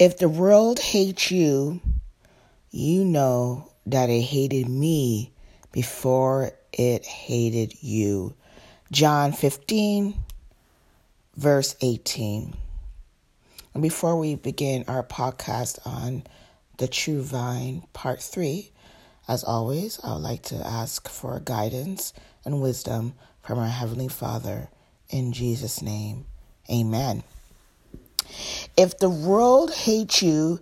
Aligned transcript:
If 0.00 0.16
the 0.16 0.30
world 0.30 0.78
hates 0.78 1.30
you, 1.30 1.78
you 2.70 3.04
know 3.04 3.70
that 3.84 4.08
it 4.08 4.22
hated 4.22 4.66
me 4.66 5.30
before 5.72 6.52
it 6.72 7.04
hated 7.04 7.82
you. 7.82 8.32
John 8.90 9.32
15, 9.32 10.14
verse 11.36 11.76
18. 11.82 12.56
And 13.74 13.82
before 13.82 14.18
we 14.18 14.36
begin 14.36 14.86
our 14.88 15.02
podcast 15.02 15.86
on 15.86 16.24
the 16.78 16.88
true 16.88 17.20
vine, 17.20 17.82
part 17.92 18.22
three, 18.22 18.70
as 19.28 19.44
always, 19.44 20.00
I 20.02 20.14
would 20.14 20.22
like 20.22 20.44
to 20.44 20.66
ask 20.66 21.10
for 21.10 21.38
guidance 21.40 22.14
and 22.46 22.62
wisdom 22.62 23.12
from 23.42 23.58
our 23.58 23.68
Heavenly 23.68 24.08
Father. 24.08 24.70
In 25.10 25.34
Jesus' 25.34 25.82
name, 25.82 26.24
amen. 26.70 27.22
If 28.80 28.96
the 28.96 29.10
world 29.10 29.74
hates 29.74 30.22
you, 30.22 30.58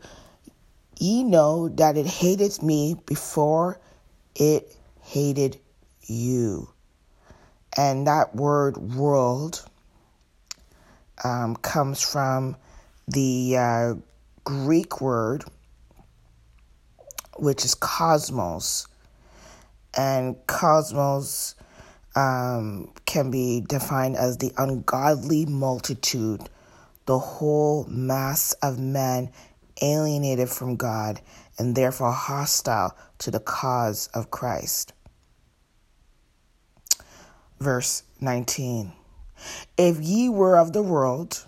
ye 0.99 1.23
know 1.23 1.69
that 1.69 1.97
it 1.97 2.05
hated 2.05 2.61
me 2.61 2.97
before 3.07 3.79
it 4.35 4.75
hated 5.03 5.61
you. 6.03 6.69
And 7.77 8.09
that 8.09 8.35
word 8.35 8.77
world 8.77 9.65
um, 11.23 11.55
comes 11.55 12.03
from 12.03 12.57
the 13.07 13.57
uh, 13.57 13.95
Greek 14.43 15.01
word, 15.01 15.45
which 17.37 17.65
is 17.65 17.77
cosmos. 17.77 18.89
And 19.97 20.35
cosmos 20.49 21.55
um, 22.17 22.91
can 23.07 23.31
be 23.31 23.61
defined 23.61 24.17
as 24.17 24.39
the 24.39 24.51
ungodly 24.59 25.47
multitude, 25.47 26.43
the 27.09 27.19
whole 27.19 27.87
mass 27.89 28.53
of 28.61 28.79
men 28.79 29.31
alienated 29.81 30.47
from 30.47 30.77
God 30.77 31.23
and 31.59 31.75
therefore 31.75 32.13
hostile 32.13 32.95
to 33.17 33.31
the 33.31 33.41
cause 33.41 34.11
of 34.13 34.31
Christ. 34.31 34.93
Verse 37.59 38.03
19 38.21 38.93
If 39.79 39.99
ye 40.03 40.29
were 40.29 40.59
of 40.59 40.75
the 40.75 40.83
world, 40.83 41.47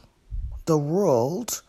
the 0.65 0.79
world 0.79 1.61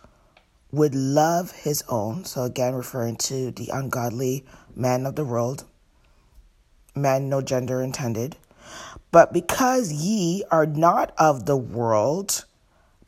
would 0.71 0.95
love 0.95 1.51
his 1.51 1.83
own. 1.89 2.23
So, 2.23 2.43
again, 2.43 2.73
referring 2.73 3.17
to 3.17 3.51
the 3.51 3.71
ungodly 3.73 4.45
man 4.73 5.05
of 5.05 5.17
the 5.17 5.25
world, 5.25 5.65
man, 6.95 7.27
no 7.27 7.41
gender 7.41 7.81
intended. 7.81 8.37
But 9.11 9.33
because 9.33 9.91
ye 9.91 10.45
are 10.49 10.65
not 10.65 11.13
of 11.17 11.45
the 11.45 11.57
world, 11.57 12.45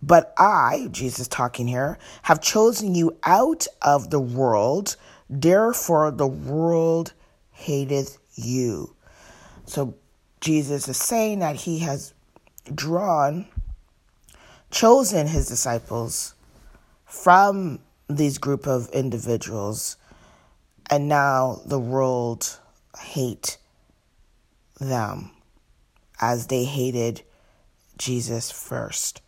but 0.05 0.33
I, 0.37 0.89
Jesus 0.91 1.29
talking 1.29 1.67
here, 1.67 1.97
have 2.23 2.41
chosen 2.41 2.93
you 2.93 3.17
out 3.23 3.67
of 3.81 4.09
the 4.09 4.19
world, 4.19 4.97
therefore 5.29 6.11
the 6.11 6.27
world 6.27 7.13
hateth 7.51 8.17
you. 8.35 8.95
So 9.65 9.95
Jesus 10.41 10.89
is 10.89 10.97
saying 10.97 11.39
that 11.39 11.55
he 11.55 11.79
has 11.79 12.13
drawn, 12.75 13.45
chosen 14.71 15.27
his 15.27 15.47
disciples 15.47 16.35
from 17.05 17.79
these 18.09 18.37
group 18.37 18.67
of 18.67 18.89
individuals, 18.89 19.95
and 20.89 21.07
now 21.07 21.61
the 21.65 21.79
world 21.79 22.59
hate 22.99 23.57
them 24.81 25.31
as 26.19 26.47
they 26.47 26.65
hated 26.65 27.21
Jesus 27.97 28.51
first. 28.51 29.21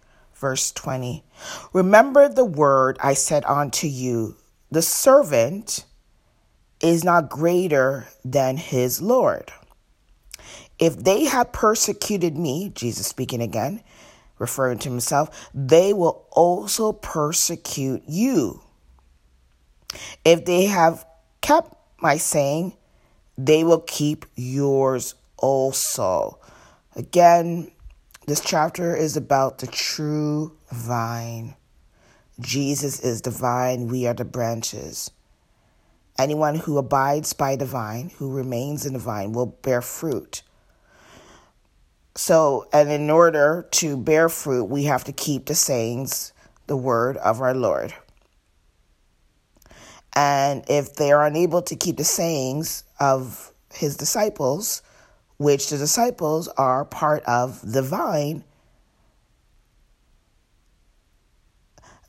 Verse 0.45 0.71
20 0.73 1.23
Remember 1.73 2.29
the 2.29 2.45
word 2.45 2.99
I 3.01 3.15
said 3.15 3.43
unto 3.45 3.87
you, 3.87 4.35
the 4.69 4.83
servant 4.83 5.85
is 6.79 7.03
not 7.03 7.31
greater 7.31 8.05
than 8.23 8.57
his 8.57 9.01
Lord. 9.01 9.51
If 10.77 10.97
they 11.03 11.23
have 11.23 11.51
persecuted 11.51 12.37
me, 12.37 12.71
Jesus 12.75 13.07
speaking 13.07 13.41
again, 13.41 13.81
referring 14.37 14.77
to 14.77 14.89
himself, 14.89 15.49
they 15.51 15.93
will 15.93 16.27
also 16.29 16.91
persecute 16.91 18.03
you. 18.07 18.61
If 20.23 20.45
they 20.45 20.65
have 20.65 21.07
kept 21.41 21.73
my 21.99 22.17
saying, 22.17 22.77
they 23.35 23.63
will 23.63 23.81
keep 23.81 24.27
yours 24.35 25.15
also. 25.37 26.37
Again, 26.95 27.71
this 28.27 28.41
chapter 28.41 28.95
is 28.95 29.15
about 29.15 29.59
the 29.59 29.67
true 29.67 30.57
vine. 30.71 31.55
Jesus 32.39 32.99
is 32.99 33.21
the 33.21 33.29
vine, 33.29 33.87
we 33.87 34.07
are 34.07 34.13
the 34.13 34.25
branches. 34.25 35.11
Anyone 36.17 36.55
who 36.55 36.77
abides 36.77 37.33
by 37.33 37.55
the 37.55 37.65
vine, 37.65 38.09
who 38.17 38.31
remains 38.31 38.85
in 38.85 38.93
the 38.93 38.99
vine, 38.99 39.31
will 39.33 39.45
bear 39.45 39.81
fruit. 39.81 40.41
So, 42.15 42.67
and 42.73 42.89
in 42.89 43.09
order 43.09 43.67
to 43.71 43.97
bear 43.97 44.29
fruit, 44.29 44.65
we 44.65 44.85
have 44.85 45.03
to 45.03 45.11
keep 45.11 45.45
the 45.45 45.55
sayings, 45.55 46.33
the 46.67 46.77
word 46.77 47.17
of 47.17 47.41
our 47.41 47.53
Lord. 47.53 47.93
And 50.13 50.63
if 50.69 50.95
they 50.95 51.11
are 51.11 51.25
unable 51.25 51.61
to 51.63 51.75
keep 51.75 51.97
the 51.97 52.05
sayings 52.05 52.85
of 52.99 53.51
his 53.73 53.97
disciples, 53.97 54.81
which 55.37 55.69
the 55.69 55.77
disciples 55.77 56.47
are 56.49 56.85
part 56.85 57.23
of 57.23 57.59
the 57.71 57.81
vine, 57.81 58.43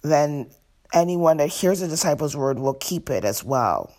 then 0.02 0.50
anyone 0.92 1.38
that 1.38 1.48
hears 1.48 1.80
the 1.80 1.88
disciples' 1.88 2.36
word 2.36 2.58
will 2.58 2.74
keep 2.74 3.10
it 3.10 3.24
as 3.24 3.42
well. 3.42 3.92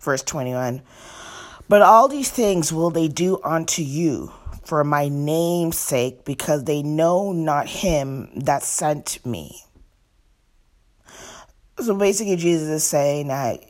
Verse 0.00 0.22
21 0.22 0.82
But 1.68 1.82
all 1.82 2.08
these 2.08 2.30
things 2.30 2.72
will 2.72 2.90
they 2.90 3.08
do 3.08 3.40
unto 3.44 3.82
you 3.82 4.32
for 4.64 4.84
my 4.84 5.08
name's 5.08 5.78
sake, 5.78 6.24
because 6.24 6.64
they 6.64 6.82
know 6.82 7.32
not 7.32 7.66
him 7.68 8.30
that 8.36 8.62
sent 8.62 9.24
me. 9.26 9.64
So 11.80 11.96
basically, 11.96 12.36
Jesus 12.36 12.68
is 12.68 12.84
saying 12.84 13.28
that 13.28 13.62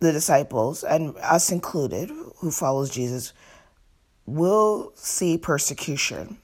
the 0.00 0.12
disciples, 0.12 0.84
and 0.84 1.16
us 1.18 1.50
included, 1.50 2.10
who 2.38 2.50
follows 2.50 2.90
Jesus, 2.90 3.32
will 4.26 4.92
see 4.94 5.38
persecution. 5.38 6.38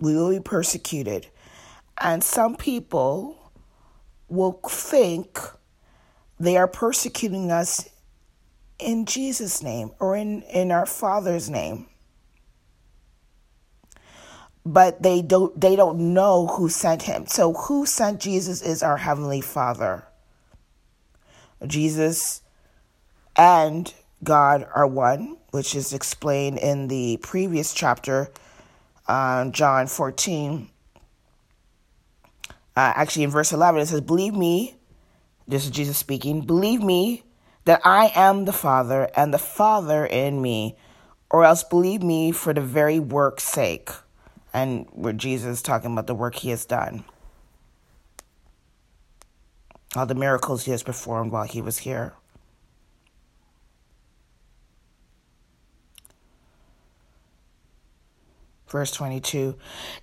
We 0.00 0.14
will 0.14 0.30
be 0.30 0.40
persecuted. 0.40 1.28
And 1.98 2.22
some 2.22 2.56
people 2.56 3.52
will 4.28 4.60
think 4.68 5.38
they 6.38 6.56
are 6.56 6.68
persecuting 6.68 7.50
us 7.50 7.88
in 8.78 9.06
Jesus' 9.06 9.62
name 9.62 9.90
or 9.98 10.16
in, 10.16 10.42
in 10.42 10.70
our 10.70 10.86
Father's 10.86 11.48
name. 11.48 11.86
But 14.64 15.02
they 15.02 15.22
don't 15.22 15.58
they 15.58 15.76
don't 15.76 16.12
know 16.12 16.48
who 16.48 16.68
sent 16.68 17.02
him. 17.02 17.26
So 17.26 17.52
who 17.52 17.86
sent 17.86 18.20
Jesus 18.20 18.62
is 18.62 18.82
our 18.82 18.96
Heavenly 18.96 19.40
Father. 19.40 20.04
Jesus 21.64 22.42
and 23.36 23.92
God 24.24 24.66
are 24.74 24.86
one, 24.86 25.36
which 25.50 25.74
is 25.74 25.92
explained 25.92 26.58
in 26.58 26.88
the 26.88 27.18
previous 27.22 27.72
chapter, 27.72 28.28
uh, 29.06 29.46
John 29.50 29.86
14. 29.86 30.68
Uh, 32.48 32.52
actually, 32.74 33.24
in 33.24 33.30
verse 33.30 33.52
11, 33.52 33.80
it 33.80 33.86
says, 33.86 34.00
Believe 34.00 34.34
me, 34.34 34.74
this 35.48 35.64
is 35.64 35.70
Jesus 35.70 35.96
speaking, 35.96 36.42
believe 36.42 36.82
me 36.82 37.22
that 37.64 37.80
I 37.84 38.12
am 38.14 38.44
the 38.44 38.52
Father 38.52 39.08
and 39.16 39.32
the 39.32 39.38
Father 39.38 40.04
in 40.04 40.42
me, 40.42 40.76
or 41.30 41.44
else 41.44 41.62
believe 41.62 42.02
me 42.02 42.32
for 42.32 42.52
the 42.52 42.60
very 42.60 43.00
work's 43.00 43.44
sake. 43.44 43.90
And 44.52 44.86
where 44.92 45.12
Jesus 45.12 45.58
is 45.58 45.62
talking 45.62 45.92
about 45.92 46.06
the 46.06 46.14
work 46.14 46.36
he 46.36 46.50
has 46.50 46.64
done 46.64 47.04
all 49.96 50.06
the 50.06 50.14
miracles 50.14 50.64
he 50.64 50.70
has 50.70 50.82
performed 50.82 51.32
while 51.32 51.46
he 51.46 51.62
was 51.62 51.78
here. 51.78 52.14
Verse 58.68 58.90
22 58.92 59.56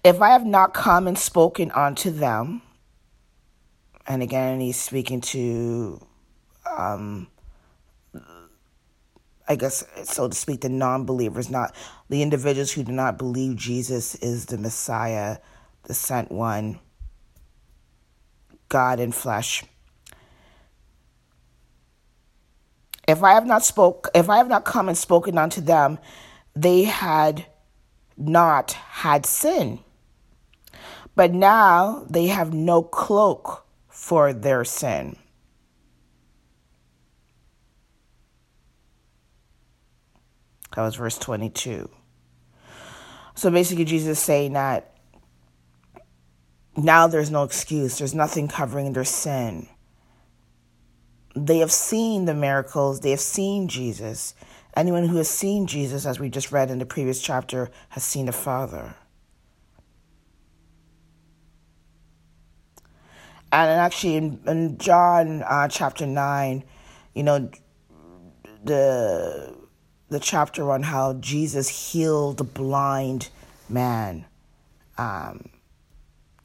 If 0.03 0.21
I 0.21 0.29
have 0.29 0.45
not 0.45 0.73
come 0.73 1.07
and 1.07 1.17
spoken 1.17 1.71
unto 1.71 2.11
them, 2.11 2.61
and 4.07 4.23
again, 4.23 4.59
he's 4.59 4.79
speaking 4.79 5.21
to, 5.21 6.05
um, 6.77 7.27
I 9.47 9.55
guess, 9.55 9.83
so 10.03 10.27
to 10.27 10.35
speak, 10.35 10.61
the 10.61 10.69
non 10.69 11.05
believers, 11.05 11.49
not 11.49 11.75
the 12.09 12.21
individuals 12.21 12.71
who 12.71 12.83
do 12.83 12.91
not 12.91 13.17
believe 13.17 13.57
Jesus 13.57 14.15
is 14.15 14.45
the 14.45 14.57
Messiah, 14.57 15.37
the 15.83 15.93
sent 15.93 16.31
one, 16.31 16.79
God 18.69 18.99
in 18.99 19.11
flesh. 19.11 19.63
If 23.07 23.23
I 23.23 23.33
have 23.33 23.45
not 23.45 23.63
spoke, 23.63 24.09
if 24.15 24.29
I 24.29 24.37
have 24.37 24.47
not 24.47 24.65
come 24.65 24.87
and 24.87 24.97
spoken 24.97 25.37
unto 25.37 25.61
them, 25.61 25.99
they 26.55 26.83
had 26.83 27.45
not 28.17 28.71
had 28.71 29.25
sin. 29.25 29.79
But 31.15 31.33
now 31.33 32.05
they 32.09 32.27
have 32.27 32.53
no 32.53 32.81
cloak 32.81 33.65
for 33.89 34.33
their 34.33 34.63
sin. 34.63 35.17
That 40.75 40.81
was 40.81 40.95
verse 40.95 41.17
22. 41.17 41.89
So 43.35 43.51
basically, 43.51 43.85
Jesus 43.85 44.17
is 44.17 44.23
saying 44.23 44.53
that 44.53 44.95
now 46.75 47.07
there's 47.07 47.29
no 47.29 47.43
excuse, 47.43 47.99
there's 47.99 48.15
nothing 48.15 48.47
covering 48.47 48.93
their 48.93 49.03
sin. 49.03 49.67
They 51.35 51.59
have 51.59 51.71
seen 51.71 52.25
the 52.25 52.33
miracles, 52.33 52.99
they 52.99 53.11
have 53.11 53.19
seen 53.19 53.67
Jesus. 53.67 54.35
Anyone 54.75 55.07
who 55.07 55.17
has 55.17 55.29
seen 55.29 55.67
Jesus, 55.67 56.05
as 56.05 56.19
we 56.19 56.29
just 56.29 56.51
read 56.51 56.71
in 56.71 56.79
the 56.79 56.85
previous 56.85 57.21
chapter, 57.21 57.69
has 57.89 58.03
seen 58.03 58.25
the 58.25 58.31
Father. 58.31 58.95
And 63.51 63.69
actually, 63.69 64.15
in, 64.15 64.39
in 64.47 64.77
John 64.79 65.43
uh, 65.43 65.67
chapter 65.67 66.07
9, 66.07 66.63
you 67.13 67.21
know, 67.21 67.51
the 68.63 69.55
the 70.09 70.19
chapter 70.19 70.71
on 70.71 70.83
how 70.83 71.13
Jesus 71.13 71.91
healed 71.91 72.37
the 72.37 72.43
blind 72.43 73.29
man, 73.67 74.25
um, 74.97 75.49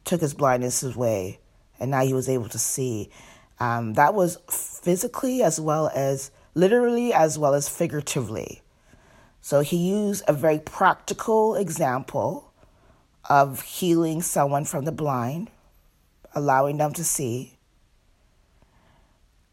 took 0.04 0.20
his 0.20 0.34
blindness 0.34 0.82
away, 0.82 1.38
and 1.78 1.90
now 1.90 2.04
he 2.04 2.14
was 2.14 2.28
able 2.28 2.48
to 2.48 2.58
see. 2.58 3.10
Um, 3.60 3.94
that 3.94 4.14
was 4.14 4.38
physically 4.48 5.42
as 5.42 5.60
well 5.60 5.90
as 5.94 6.30
literally 6.54 7.12
as 7.12 7.38
well 7.38 7.54
as 7.54 7.68
figuratively. 7.68 8.62
So 9.40 9.60
he 9.60 9.76
used 9.76 10.24
a 10.28 10.32
very 10.32 10.58
practical 10.58 11.54
example 11.54 12.52
of 13.28 13.62
healing 13.62 14.22
someone 14.22 14.64
from 14.64 14.84
the 14.84 14.92
blind, 14.92 15.50
allowing 16.34 16.78
them 16.78 16.92
to 16.94 17.04
see 17.04 17.58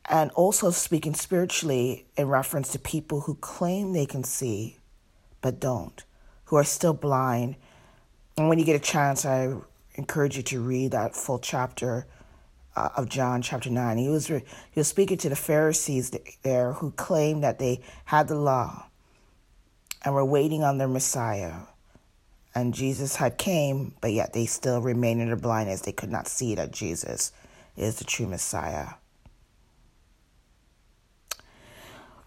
and 0.08 0.32
also 0.32 0.70
speaking 0.72 1.16
spiritually 1.16 2.06
in 2.16 2.28
reference 2.28 2.72
to 2.72 2.80
people 2.80 3.22
who 3.22 3.36
claim 3.36 3.94
they 3.94 4.06
can 4.06 4.24
see 4.24 4.78
but 5.42 5.60
don't, 5.60 6.04
who 6.46 6.56
are 6.56 6.64
still 6.64 6.94
blind. 6.94 7.56
And 8.38 8.50
when 8.50 8.60
you 8.60 8.66
get 8.66 8.76
a 8.76 8.80
chance, 8.80 9.26
I 9.26 9.56
encourage 9.96 10.38
you 10.38 10.44
to 10.44 10.62
read 10.62 10.92
that 10.92 11.16
full 11.16 11.40
chapter 11.40 12.06
uh, 12.76 12.90
of 12.96 13.10
John, 13.10 13.42
chapter 13.42 13.70
9. 13.70 13.98
He 13.98 14.10
was, 14.10 14.28
he 14.28 14.42
was 14.76 14.88
speaking 14.88 15.18
to 15.20 15.30
the 15.30 15.36
Pharisees 15.36 16.12
there 16.44 16.74
who 16.74 16.92
claimed 16.92 17.44
that 17.44 17.60
they 17.60 17.82
had 18.06 18.28
the 18.28 18.36
law 18.36 18.88
and 20.04 20.14
were 20.14 20.26
waiting 20.26 20.64
on 20.64 20.78
their 20.78 20.88
Messiah. 20.88 21.62
And 22.54 22.74
Jesus 22.74 23.18
had 23.18 23.38
came, 23.38 23.96
but 24.00 24.14
yet 24.14 24.34
they 24.34 24.46
still 24.46 24.82
remained 24.82 25.22
in 25.22 25.28
their 25.28 25.36
blindness. 25.36 25.82
They 25.82 25.92
could 25.92 26.12
not 26.12 26.28
see 26.28 26.56
that 26.56 26.72
Jesus 26.72 27.32
is 27.76 27.98
the 27.98 28.06
true 28.06 28.28
Messiah. 28.28 28.94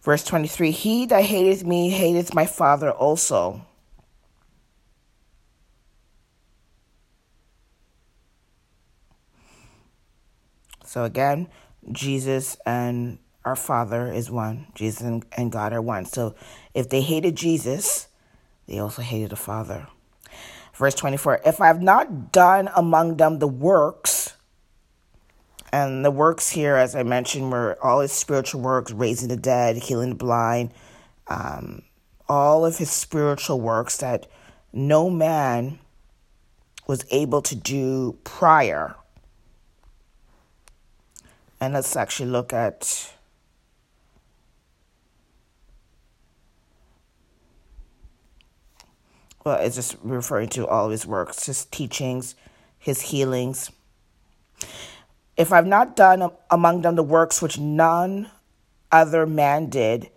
Verse 0.02 0.24
23 0.24 0.70
He 0.70 1.06
that 1.06 1.24
hateth 1.24 1.64
me 1.64 1.90
hateth 1.90 2.34
my 2.34 2.46
Father 2.46 2.90
also. 2.90 3.62
So 10.88 11.04
again, 11.04 11.48
Jesus 11.92 12.56
and 12.64 13.18
our 13.44 13.56
Father 13.56 14.10
is 14.10 14.30
one. 14.30 14.68
Jesus 14.74 15.02
and 15.36 15.52
God 15.52 15.74
are 15.74 15.82
one. 15.82 16.06
So 16.06 16.34
if 16.72 16.88
they 16.88 17.02
hated 17.02 17.36
Jesus, 17.36 18.08
they 18.66 18.78
also 18.78 19.02
hated 19.02 19.28
the 19.28 19.36
Father. 19.36 19.86
Verse 20.72 20.94
24 20.94 21.42
If 21.44 21.60
I 21.60 21.66
have 21.66 21.82
not 21.82 22.32
done 22.32 22.70
among 22.74 23.18
them 23.18 23.38
the 23.38 23.46
works 23.46 24.32
and 25.74 26.06
the 26.06 26.10
works 26.10 26.48
here, 26.48 26.76
as 26.76 26.96
I 26.96 27.02
mentioned, 27.02 27.52
were 27.52 27.76
all 27.82 28.00
his 28.00 28.12
spiritual 28.12 28.62
works 28.62 28.90
raising 28.90 29.28
the 29.28 29.36
dead, 29.36 29.76
healing 29.76 30.08
the 30.08 30.14
blind, 30.14 30.72
um, 31.26 31.82
all 32.30 32.64
of 32.64 32.78
his 32.78 32.90
spiritual 32.90 33.60
works 33.60 33.98
that 33.98 34.26
no 34.72 35.10
man 35.10 35.80
was 36.86 37.04
able 37.10 37.42
to 37.42 37.54
do 37.54 38.16
prior. 38.24 38.96
And 41.60 41.74
let's 41.74 41.96
actually 41.96 42.30
look 42.30 42.52
at 42.52 43.12
well, 49.44 49.58
it's 49.60 49.76
just 49.76 49.96
referring 50.02 50.48
to 50.50 50.66
all 50.66 50.86
of 50.86 50.90
his 50.90 51.06
works, 51.06 51.46
his 51.46 51.64
teachings, 51.64 52.34
his 52.78 53.00
healings. 53.00 53.70
If 55.36 55.52
I've 55.52 55.66
not 55.66 55.96
done 55.96 56.30
among 56.50 56.82
them 56.82 56.96
the 56.96 57.02
works 57.02 57.40
which 57.40 57.58
none 57.58 58.30
other 58.92 59.26
man 59.26 59.66
did, 59.70 60.10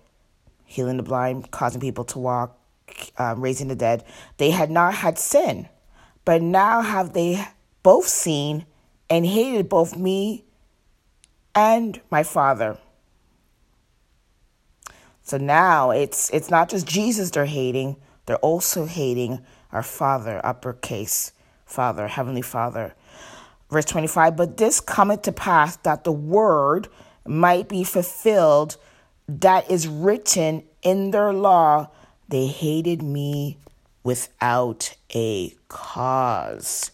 healing 0.65 0.97
the 0.97 1.03
blind, 1.03 1.51
causing 1.51 1.81
people 1.81 2.03
to 2.05 2.19
walk, 2.19 2.57
um, 3.17 3.41
raising 3.41 3.67
the 3.67 3.75
dead, 3.75 4.03
they 4.38 4.51
had 4.51 4.69
not 4.69 4.95
had 4.95 5.17
sin. 5.17 5.69
But 6.25 6.41
now 6.41 6.81
have 6.81 7.13
they 7.13 7.45
both 7.83 8.07
seen 8.07 8.65
and 9.09 9.25
hated 9.25 9.69
both 9.69 9.97
me 9.97 10.45
and 11.56 12.01
my 12.09 12.24
Father. 12.24 12.77
So 15.24 15.38
now 15.38 15.92
it's 15.92 16.30
it's 16.31 16.50
not 16.50 16.69
just 16.69 16.88
Jesus 16.88 17.31
they're 17.31 17.45
hating, 17.45 17.98
they're 18.25 18.38
also 18.38 18.86
hating 18.86 19.39
our 19.71 19.83
Father, 19.83 20.42
uppercase 20.44 21.31
Father, 21.65 22.07
Heavenly 22.07 22.42
Father. 22.42 22.94
Verse 23.69 23.86
25, 23.86 24.36
but 24.36 24.57
this 24.57 24.81
cometh 24.81 25.21
to 25.21 25.31
pass 25.31 25.77
that 25.77 26.03
the 26.03 26.12
word 26.12 26.89
might 27.25 27.69
be 27.69 27.86
fulfilled 27.86 28.75
that 29.27 29.71
is 29.71 29.88
written 29.88 30.63
in 30.81 31.12
their 31.12 31.31
law. 31.31 31.89
They 32.27 32.48
hated 32.48 33.01
me 33.01 33.57
without 34.03 34.95
a 35.13 35.53
cause. 35.68 36.92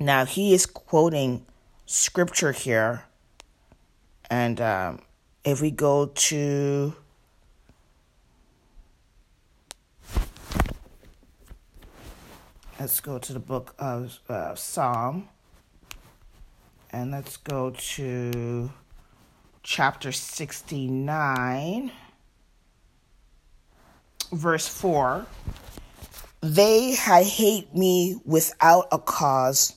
Now, 0.00 0.24
he 0.24 0.52
is 0.52 0.66
quoting 0.66 1.46
scripture 1.86 2.52
here. 2.52 3.04
And 4.30 4.60
um, 4.60 5.00
if 5.44 5.60
we 5.60 5.70
go 5.70 6.06
to 6.06 6.94
let's 12.78 13.00
go 13.00 13.18
to 13.18 13.32
the 13.32 13.40
book 13.40 13.74
of 13.78 14.20
uh, 14.28 14.54
Psalm 14.54 15.28
and 16.90 17.10
let's 17.10 17.36
go 17.36 17.70
to 17.70 18.70
chapter 19.62 20.12
69, 20.12 21.92
verse 24.32 24.68
4. 24.68 25.26
They 26.40 26.94
had 26.94 27.24
hate 27.24 27.74
me 27.74 28.20
without 28.24 28.86
a 28.92 28.98
cause, 28.98 29.76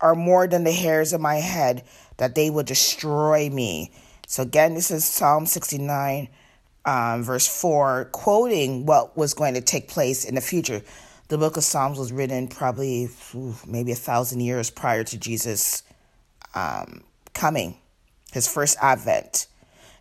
are 0.00 0.14
more 0.14 0.46
than 0.46 0.64
the 0.64 0.72
hairs 0.72 1.12
of 1.12 1.20
my 1.20 1.36
head, 1.36 1.84
that 2.18 2.34
they 2.34 2.50
will 2.50 2.64
destroy 2.64 3.50
me. 3.50 3.92
So, 4.26 4.42
again, 4.42 4.74
this 4.74 4.90
is 4.90 5.04
Psalm 5.04 5.46
69, 5.46 6.28
um, 6.84 7.22
verse 7.22 7.46
4, 7.46 8.06
quoting 8.12 8.86
what 8.86 9.16
was 9.16 9.34
going 9.34 9.54
to 9.54 9.60
take 9.60 9.88
place 9.88 10.24
in 10.24 10.34
the 10.34 10.40
future 10.40 10.82
the 11.28 11.36
book 11.36 11.56
of 11.58 11.64
Psalms 11.64 11.98
was 11.98 12.10
written 12.10 12.48
probably 12.48 13.08
maybe 13.66 13.92
a 13.92 13.96
thousand 13.96 14.40
years 14.40 14.70
prior 14.70 15.04
to 15.04 15.18
Jesus 15.18 15.82
um, 16.54 17.02
coming, 17.34 17.76
his 18.32 18.48
first 18.48 18.78
advent. 18.80 19.46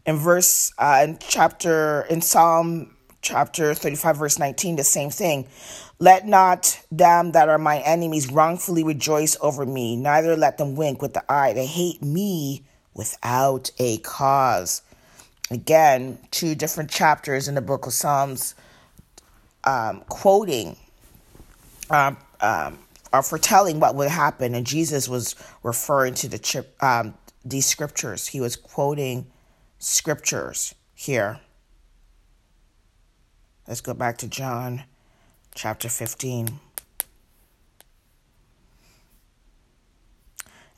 In 0.05 0.15
verse, 0.15 0.71
uh, 0.77 1.01
in 1.03 1.17
chapter, 1.19 2.05
in 2.09 2.21
Psalm 2.21 2.95
chapter 3.21 3.73
35, 3.73 4.17
verse 4.17 4.39
19, 4.39 4.75
the 4.75 4.83
same 4.83 5.09
thing. 5.09 5.47
Let 5.99 6.27
not 6.27 6.79
them 6.91 7.31
that 7.31 7.49
are 7.49 7.57
my 7.57 7.79
enemies 7.79 8.31
wrongfully 8.31 8.83
rejoice 8.83 9.35
over 9.41 9.65
me, 9.65 9.95
neither 9.95 10.35
let 10.35 10.57
them 10.57 10.75
wink 10.75 11.01
with 11.01 11.13
the 11.13 11.31
eye. 11.31 11.53
They 11.53 11.65
hate 11.65 12.01
me 12.01 12.63
without 12.93 13.71
a 13.79 13.97
cause. 13.99 14.81
Again, 15.49 16.19
two 16.31 16.55
different 16.55 16.89
chapters 16.89 17.47
in 17.47 17.55
the 17.55 17.61
book 17.61 17.87
of 17.87 17.93
Psalms 17.93 18.53
um, 19.63 20.03
quoting 20.09 20.75
um, 21.89 22.17
um, 22.41 22.79
are 23.13 23.23
foretelling 23.23 23.79
what 23.79 23.95
would 23.95 24.09
happen, 24.09 24.55
and 24.55 24.65
Jesus 24.65 25.07
was 25.07 25.35
referring 25.63 26.13
to 26.15 26.27
the 26.27 26.65
um, 26.81 27.13
these 27.45 27.65
scriptures. 27.65 28.27
He 28.27 28.41
was 28.41 28.55
quoting 28.55 29.27
scriptures 29.79 30.75
here. 30.93 31.39
Let's 33.67 33.81
go 33.81 33.93
back 33.93 34.17
to 34.19 34.27
John 34.29 34.83
chapter 35.53 35.89
15. 35.89 36.59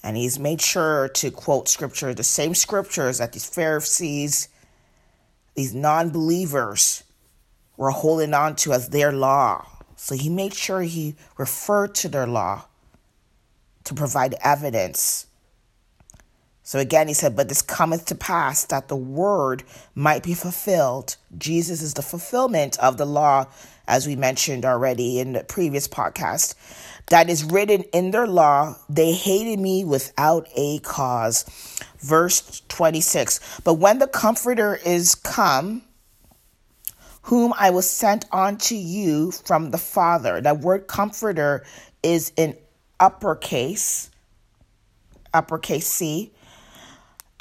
And 0.02 0.18
he's 0.18 0.40
made 0.40 0.60
sure 0.60 1.10
to 1.10 1.30
quote 1.30 1.70
scripture, 1.70 2.16
the 2.16 2.24
same 2.24 2.56
scriptures 2.56 3.20
that 3.20 3.34
these 3.34 3.48
Pharisees, 3.48 4.50
these 5.54 5.76
non 5.76 6.10
believers, 6.10 7.04
were 7.78 7.92
holding 7.92 8.34
on 8.34 8.56
to 8.58 8.74
as 8.74 8.90
their 8.90 9.12
law 9.12 9.66
So 9.96 10.16
he 10.16 10.30
made 10.30 10.54
sure 10.54 10.82
he 10.82 11.16
referred 11.38 11.94
to 11.96 12.10
their 12.10 12.26
law 12.26 12.66
to 13.84 13.94
provide 13.94 14.34
evidence. 14.42 15.28
So 16.70 16.78
again, 16.78 17.08
he 17.08 17.16
said, 17.16 17.36
But 17.36 17.50
this 17.50 17.64
cometh 17.64 18.06
to 18.06 18.16
pass 18.16 18.64
that 18.66 18.90
the 18.90 18.96
word 18.96 19.64
might 19.96 20.22
be 20.22 20.36
fulfilled. 20.36 21.16
Jesus 21.36 21.82
is 21.82 21.96
the 21.96 22.04
fulfillment 22.04 22.78
of 22.78 22.98
the 22.98 23.08
law, 23.08 23.48
as 23.88 24.06
we 24.06 24.16
mentioned 24.16 24.66
already 24.66 25.20
in 25.20 25.34
the 25.34 25.44
previous 25.44 25.88
podcast. 25.88 26.54
That 27.08 27.28
is 27.28 27.44
written 27.44 27.86
in 27.92 28.12
their 28.12 28.28
law, 28.28 28.76
they 28.88 29.14
hated 29.14 29.60
me 29.60 29.84
without 29.84 30.48
a 30.56 30.78
cause. 30.82 31.44
Verse 32.02 32.62
26 32.68 33.62
But 33.64 33.80
when 33.80 33.98
the 33.98 34.06
Comforter 34.06 34.80
is 34.86 35.16
come, 35.16 35.82
whom 37.24 37.52
I 37.58 37.72
will 37.72 37.82
send 37.82 38.26
unto 38.32 38.76
you 38.76 39.32
from 39.32 39.72
the 39.72 39.80
Father. 39.80 40.40
That 40.40 40.60
word 40.60 40.86
comforter 40.86 41.66
is 42.04 42.32
in 42.38 42.56
uppercase, 43.00 44.12
uppercase 45.34 45.88
C. 45.88 46.32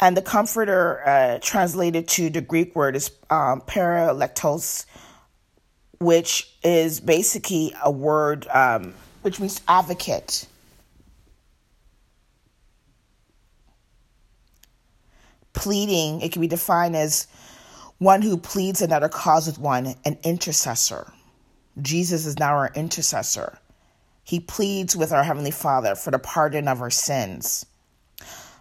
And 0.00 0.16
the 0.16 0.22
comforter, 0.22 1.06
uh, 1.06 1.38
translated 1.42 2.06
to 2.08 2.30
the 2.30 2.40
Greek 2.40 2.76
word, 2.76 2.94
is 2.94 3.10
um, 3.30 3.62
parakletos, 3.62 4.86
which 5.98 6.54
is 6.62 7.00
basically 7.00 7.74
a 7.82 7.90
word 7.90 8.46
um, 8.48 8.94
which 9.22 9.40
means 9.40 9.60
advocate. 9.66 10.46
Pleading, 15.52 16.20
it 16.20 16.30
can 16.30 16.40
be 16.40 16.46
defined 16.46 16.94
as 16.94 17.26
one 17.98 18.22
who 18.22 18.36
pleads 18.36 18.80
another 18.80 19.08
cause 19.08 19.48
with 19.48 19.58
one, 19.58 19.94
an 20.04 20.16
intercessor. 20.22 21.12
Jesus 21.82 22.26
is 22.26 22.38
now 22.38 22.54
our 22.54 22.70
intercessor. 22.74 23.58
He 24.22 24.38
pleads 24.38 24.96
with 24.96 25.12
our 25.12 25.24
Heavenly 25.24 25.50
Father 25.50 25.96
for 25.96 26.12
the 26.12 26.18
pardon 26.18 26.68
of 26.68 26.80
our 26.80 26.90
sins. 26.90 27.66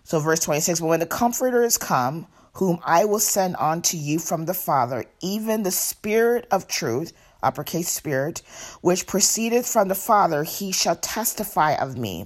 So, 0.08 0.22
verse 0.22 0.40
26 0.40 0.80
But 0.80 0.88
when 0.88 1.02
the 1.02 1.06
Comforter 1.06 1.64
is 1.64 1.78
come, 1.78 2.28
whom 2.54 2.80
I 2.86 3.04
will 3.04 3.20
send 3.20 3.58
unto 3.60 3.98
you 3.98 4.20
from 4.20 4.46
the 4.46 4.54
Father, 4.54 5.04
even 5.22 5.64
the 5.64 5.72
Spirit 5.72 6.48
of 6.50 6.66
truth, 6.66 7.12
uppercase 7.44 7.90
Spirit, 7.90 8.42
which 8.80 9.06
proceedeth 9.06 9.68
from 9.68 9.90
the 9.90 9.96
Father, 9.96 10.44
he 10.44 10.72
shall 10.72 10.96
testify 10.96 11.74
of 11.74 11.98
me. 11.98 12.26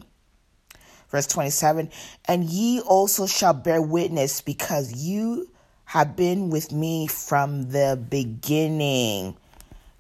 Verse 1.10 1.26
27 1.26 1.90
And 2.26 2.44
ye 2.44 2.82
also 2.82 3.26
shall 3.26 3.56
bear 3.56 3.82
witness, 3.82 4.42
because 4.42 4.94
you 4.94 5.50
have 5.86 6.16
been 6.16 6.52
with 6.52 6.72
me 6.72 7.08
from 7.08 7.72
the 7.72 8.00
beginning. 8.12 9.36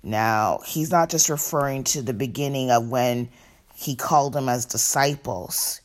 Now, 0.03 0.59
he's 0.67 0.91
not 0.91 1.09
just 1.09 1.29
referring 1.29 1.83
to 1.85 2.03
the 2.03 2.13
beginning 2.13 2.69
of 2.69 2.89
when 2.89 3.29
he 3.73 3.95
called 3.95 4.33
them 4.33 4.49
as 4.49 4.67
disciples. 4.67 5.80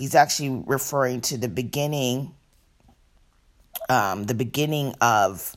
He's 0.00 0.14
actually 0.14 0.64
referring 0.66 1.20
to 1.20 1.36
the 1.36 1.50
beginning, 1.50 2.34
um, 3.90 4.24
the 4.24 4.32
beginning 4.32 4.94
of 5.02 5.54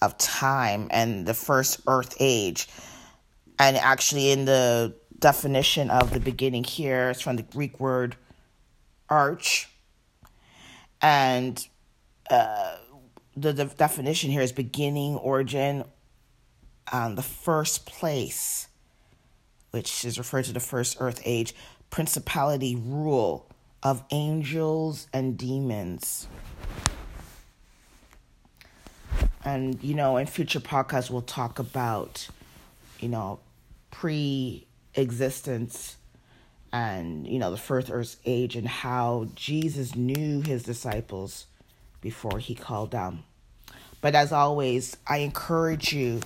of 0.00 0.16
time 0.16 0.88
and 0.90 1.26
the 1.26 1.34
first 1.34 1.82
earth 1.86 2.16
age. 2.18 2.68
And 3.58 3.76
actually, 3.76 4.30
in 4.30 4.46
the 4.46 4.94
definition 5.18 5.90
of 5.90 6.14
the 6.14 6.20
beginning 6.20 6.64
here, 6.64 7.10
it's 7.10 7.20
from 7.20 7.36
the 7.36 7.42
Greek 7.42 7.78
word 7.78 8.16
arch. 9.10 9.68
And 11.02 11.62
uh, 12.30 12.76
the, 13.36 13.52
the 13.52 13.66
definition 13.66 14.30
here 14.30 14.40
is 14.40 14.52
beginning, 14.52 15.16
origin, 15.16 15.84
um, 16.90 17.14
the 17.14 17.22
first 17.22 17.84
place, 17.84 18.68
which 19.72 20.02
is 20.02 20.16
referred 20.16 20.46
to 20.46 20.54
the 20.54 20.60
first 20.60 20.96
earth 20.98 21.20
age, 21.26 21.54
principality, 21.90 22.74
rule 22.74 23.50
of 23.86 24.02
angels 24.10 25.06
and 25.12 25.38
demons. 25.38 26.26
And, 29.44 29.80
you 29.80 29.94
know, 29.94 30.16
in 30.16 30.26
future 30.26 30.58
podcasts, 30.58 31.08
we'll 31.08 31.22
talk 31.22 31.60
about, 31.60 32.26
you 32.98 33.08
know, 33.08 33.38
pre 33.92 34.66
existence 34.96 35.98
and, 36.72 37.28
you 37.28 37.38
know, 37.38 37.52
the 37.52 37.56
first 37.56 37.88
earth 37.88 38.16
age 38.24 38.56
and 38.56 38.66
how 38.66 39.28
Jesus 39.36 39.94
knew 39.94 40.40
his 40.40 40.64
disciples 40.64 41.46
before 42.00 42.40
he 42.40 42.56
called 42.56 42.90
them. 42.90 43.22
But 44.00 44.16
as 44.16 44.32
always, 44.32 44.96
I 45.06 45.18
encourage 45.18 45.92
you 45.92 46.22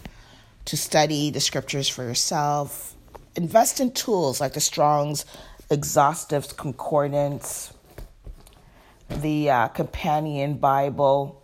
to 0.64 0.78
study 0.78 1.28
the 1.28 1.40
scriptures 1.40 1.90
for 1.90 2.04
yourself. 2.04 2.96
Invest 3.36 3.80
in 3.80 3.92
tools 3.92 4.40
like 4.40 4.54
the 4.54 4.60
Strong's 4.60 5.26
Exhaustive 5.70 6.56
Concordance, 6.56 7.72
the 9.08 9.50
uh, 9.50 9.68
Companion 9.68 10.54
Bible, 10.54 11.40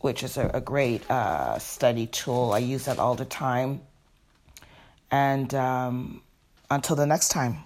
which 0.00 0.22
is 0.22 0.36
a, 0.36 0.50
a 0.52 0.60
great 0.60 1.10
uh, 1.10 1.58
study 1.58 2.06
tool. 2.06 2.52
I 2.52 2.58
use 2.58 2.84
that 2.84 2.98
all 2.98 3.14
the 3.14 3.24
time. 3.24 3.80
And 5.10 5.54
um, 5.54 6.22
until 6.70 6.96
the 6.96 7.06
next 7.06 7.30
time. 7.30 7.64